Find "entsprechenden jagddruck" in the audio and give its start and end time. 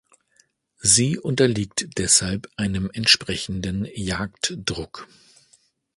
2.91-5.07